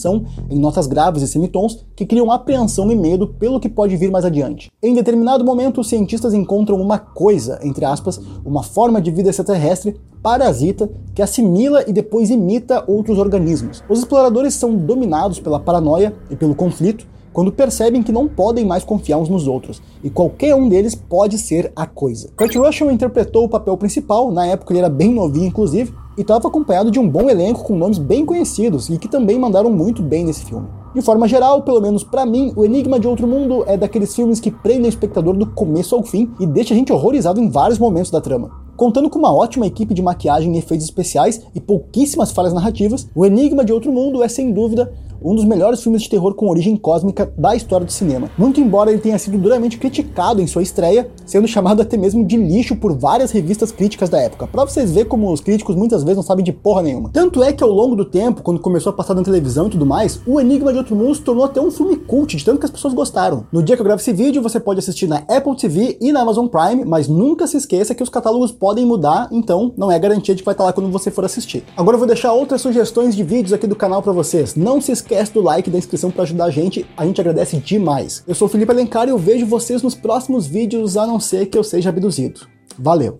em 0.49 0.59
notas 0.59 0.87
graves 0.87 1.21
e 1.21 1.27
semitons 1.27 1.85
que 1.95 2.05
criam 2.05 2.31
apreensão 2.31 2.91
e 2.91 2.95
medo 2.95 3.27
pelo 3.27 3.59
que 3.59 3.69
pode 3.69 3.95
vir 3.97 4.11
mais 4.11 4.25
adiante. 4.25 4.71
Em 4.81 4.93
determinado 4.93 5.43
momento, 5.43 5.81
os 5.81 5.89
cientistas 5.89 6.33
encontram 6.33 6.79
uma 6.79 6.97
coisa, 6.97 7.59
entre 7.63 7.85
aspas, 7.85 8.19
uma 8.45 8.63
forma 8.63 9.01
de 9.01 9.11
vida 9.11 9.29
extraterrestre 9.29 9.99
parasita 10.21 10.89
que 11.15 11.21
assimila 11.21 11.83
e 11.87 11.93
depois 11.93 12.29
imita 12.29 12.83
outros 12.87 13.17
organismos. 13.17 13.83
Os 13.89 13.99
exploradores 13.99 14.53
são 14.53 14.75
dominados 14.75 15.39
pela 15.39 15.59
paranoia 15.59 16.13
e 16.29 16.35
pelo 16.35 16.55
conflito 16.55 17.07
quando 17.31 17.51
percebem 17.51 18.03
que 18.03 18.11
não 18.11 18.27
podem 18.27 18.65
mais 18.65 18.83
confiar 18.83 19.17
uns 19.17 19.29
nos 19.29 19.47
outros, 19.47 19.81
e 20.03 20.09
qualquer 20.09 20.55
um 20.55 20.67
deles 20.67 20.95
pode 20.95 21.37
ser 21.37 21.71
a 21.75 21.85
coisa. 21.85 22.29
Kurt 22.35 22.55
Russell 22.55 22.91
interpretou 22.91 23.45
o 23.45 23.49
papel 23.49 23.77
principal, 23.77 24.31
na 24.31 24.45
época 24.45 24.73
ele 24.73 24.79
era 24.79 24.89
bem 24.89 25.13
novinho 25.13 25.45
inclusive, 25.45 25.93
e 26.19 26.21
estava 26.21 26.49
acompanhado 26.49 26.91
de 26.91 26.99
um 26.99 27.07
bom 27.07 27.29
elenco 27.29 27.63
com 27.63 27.77
nomes 27.77 27.97
bem 27.97 28.25
conhecidos 28.25 28.89
e 28.89 28.97
que 28.97 29.07
também 29.07 29.39
mandaram 29.39 29.71
muito 29.71 30.03
bem 30.03 30.25
nesse 30.25 30.43
filme. 30.43 30.67
De 30.93 31.01
forma 31.01 31.29
geral, 31.29 31.61
pelo 31.61 31.79
menos 31.79 32.03
para 32.03 32.25
mim, 32.25 32.51
O 32.57 32.65
Enigma 32.65 32.99
de 32.99 33.07
Outro 33.07 33.25
Mundo 33.25 33.63
é 33.65 33.77
daqueles 33.77 34.13
filmes 34.13 34.41
que 34.41 34.51
prendem 34.51 34.87
o 34.87 34.89
espectador 34.89 35.33
do 35.37 35.45
começo 35.45 35.95
ao 35.95 36.03
fim 36.03 36.29
e 36.37 36.45
deixa 36.45 36.73
a 36.73 36.77
gente 36.77 36.91
horrorizado 36.91 37.39
em 37.39 37.49
vários 37.49 37.79
momentos 37.79 38.11
da 38.11 38.19
trama. 38.19 38.51
Contando 38.75 39.09
com 39.09 39.17
uma 39.17 39.33
ótima 39.33 39.65
equipe 39.65 39.93
de 39.93 40.01
maquiagem 40.01 40.53
e 40.53 40.57
efeitos 40.57 40.85
especiais 40.85 41.41
e 41.55 41.61
pouquíssimas 41.61 42.31
falhas 42.31 42.51
narrativas, 42.51 43.07
O 43.15 43.25
Enigma 43.25 43.63
de 43.63 43.71
Outro 43.71 43.89
Mundo 43.89 44.21
é 44.21 44.27
sem 44.27 44.51
dúvida 44.51 44.91
um 45.23 45.35
dos 45.35 45.45
melhores 45.45 45.81
filmes 45.81 46.01
de 46.01 46.09
terror 46.09 46.33
com 46.33 46.49
origem 46.49 46.75
cósmica 46.75 47.31
da 47.37 47.55
história 47.55 47.85
do 47.85 47.91
cinema. 47.91 48.29
Muito 48.37 48.59
embora 48.59 48.91
ele 48.91 49.01
tenha 49.01 49.17
sido 49.17 49.37
duramente 49.37 49.77
criticado 49.77 50.41
em 50.41 50.47
sua 50.47 50.63
estreia, 50.63 51.09
sendo 51.25 51.47
chamado 51.47 51.81
até 51.81 51.97
mesmo 51.97 52.25
de 52.25 52.37
lixo 52.37 52.75
por 52.75 52.93
várias 52.93 53.31
revistas 53.31 53.71
críticas 53.71 54.09
da 54.09 54.19
época. 54.19 54.47
Pra 54.47 54.65
vocês 54.65 54.91
verem 54.91 55.09
como 55.09 55.31
os 55.31 55.41
críticos 55.41 55.75
muitas 55.75 56.03
vezes 56.03 56.17
não 56.17 56.23
sabem 56.23 56.43
de 56.43 56.53
porra 56.53 56.81
nenhuma. 56.81 57.09
Tanto 57.11 57.43
é 57.43 57.51
que 57.51 57.63
ao 57.63 57.69
longo 57.69 57.95
do 57.95 58.05
tempo, 58.05 58.41
quando 58.41 58.59
começou 58.59 58.91
a 58.91 58.95
passar 58.95 59.13
na 59.13 59.23
televisão 59.23 59.67
e 59.67 59.71
tudo 59.71 59.85
mais, 59.85 60.21
o 60.25 60.39
Enigma 60.39 60.71
de 60.71 60.77
Outro 60.77 60.95
Mundo 60.95 61.15
se 61.15 61.21
tornou 61.21 61.45
até 61.45 61.59
um 61.59 61.71
filme 61.71 61.95
cult, 61.95 62.35
de 62.35 62.45
tanto 62.45 62.59
que 62.59 62.65
as 62.65 62.71
pessoas 62.71 62.93
gostaram. 62.93 63.45
No 63.51 63.63
dia 63.63 63.75
que 63.75 63.81
eu 63.81 63.85
gravo 63.85 64.01
esse 64.01 64.13
vídeo, 64.13 64.41
você 64.41 64.59
pode 64.59 64.79
assistir 64.79 65.07
na 65.07 65.17
Apple 65.27 65.55
TV 65.55 65.97
e 65.99 66.11
na 66.11 66.21
Amazon 66.21 66.47
Prime, 66.47 66.85
mas 66.85 67.07
nunca 67.07 67.47
se 67.47 67.57
esqueça 67.57 67.95
que 67.95 68.03
os 68.03 68.09
catálogos 68.09 68.51
podem 68.51 68.85
mudar, 68.85 69.27
então 69.31 69.73
não 69.77 69.91
é 69.91 69.97
garantia 69.99 70.35
de 70.35 70.41
que 70.41 70.45
vai 70.45 70.53
estar 70.53 70.63
lá 70.63 70.73
quando 70.73 70.91
você 70.91 71.11
for 71.11 71.25
assistir. 71.25 71.63
Agora 71.75 71.95
eu 71.95 71.99
vou 71.99 72.07
deixar 72.07 72.33
outras 72.33 72.61
sugestões 72.61 73.15
de 73.15 73.23
vídeos 73.23 73.53
aqui 73.53 73.67
do 73.67 73.75
canal 73.75 74.01
para 74.01 74.13
vocês. 74.13 74.55
Não 74.55 74.81
se 74.81 74.91
esquece 75.09 75.33
do 75.33 75.41
like 75.41 75.67
e 75.67 75.71
da 75.71 75.77
inscrição 75.77 76.11
para 76.11 76.23
ajudar 76.23 76.45
a 76.45 76.51
gente, 76.51 76.85
a 76.95 77.05
gente 77.05 77.19
agradece 77.19 77.57
demais. 77.57 78.23
Eu 78.27 78.35
sou 78.35 78.47
o 78.47 78.51
Felipe 78.51 78.71
Alencar 78.71 79.07
e 79.07 79.11
eu 79.11 79.17
vejo 79.17 79.45
vocês 79.45 79.81
nos 79.81 79.95
próximos 79.95 80.45
vídeos, 80.45 80.95
a 80.95 81.07
não 81.07 81.19
ser 81.19 81.47
que 81.47 81.57
eu 81.57 81.63
seja 81.63 81.89
abduzido. 81.89 82.41
Valeu! 82.77 83.17